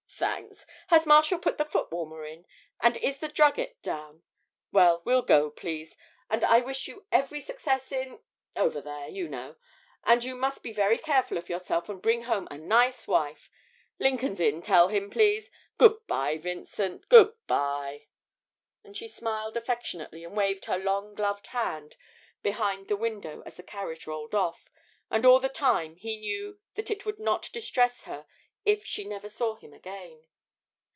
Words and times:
Thanks. 0.21 0.67
Has 0.89 1.07
Marshall 1.07 1.39
put 1.39 1.57
the 1.57 1.65
footwarmer 1.65 2.23
in, 2.25 2.45
and 2.79 2.95
is 2.97 3.17
the 3.17 3.27
drugget 3.27 3.81
down? 3.81 4.21
Then 4.71 4.99
we'll 5.03 5.23
go, 5.23 5.49
please; 5.49 5.97
and 6.29 6.43
I 6.43 6.59
wish 6.61 6.87
you 6.87 7.07
every 7.11 7.41
success 7.41 7.91
in 7.91 8.19
over 8.55 8.81
there, 8.81 9.07
you 9.07 9.27
know, 9.27 9.55
and 10.03 10.23
you 10.23 10.35
must 10.35 10.61
be 10.61 10.75
careful 10.75 11.39
of 11.39 11.49
yourself 11.49 11.89
and 11.89 11.99
bring 12.03 12.23
home 12.25 12.47
a 12.51 12.57
nice 12.59 13.07
wife. 13.07 13.49
Lincoln's 13.97 14.39
Inn, 14.39 14.61
tell 14.61 14.89
him, 14.89 15.09
please. 15.09 15.49
Good 15.79 16.05
bye, 16.05 16.37
Vincent, 16.37 17.09
good 17.09 17.33
bye!' 17.47 18.05
And 18.83 18.95
she 18.95 19.07
smiled 19.07 19.57
affectionately 19.57 20.23
and 20.23 20.37
waved 20.37 20.65
her 20.65 20.77
long 20.77 21.15
gloved 21.15 21.47
hand 21.47 21.95
behind 22.43 22.89
the 22.89 22.97
window 22.97 23.41
as 23.47 23.55
the 23.55 23.63
carriage 23.63 24.05
rolled 24.05 24.35
off, 24.35 24.69
and 25.09 25.25
all 25.25 25.39
the 25.39 25.49
time 25.49 25.95
he 25.95 26.17
knew 26.17 26.59
that 26.75 26.91
it 26.91 27.07
would 27.07 27.17
not 27.19 27.49
distress 27.51 28.03
her 28.03 28.27
if 28.63 28.85
she 28.85 29.03
never 29.03 29.27
saw 29.27 29.55
him 29.55 29.73
again. 29.73 30.23